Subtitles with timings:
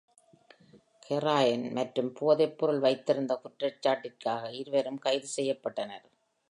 [1.07, 6.07] Heroin மற்றும் போதைப் பொருள் வைத்திருந்த குற்றச்சாட்டிற்காக இருவரும் கைது செய்யப்பட்டனர்.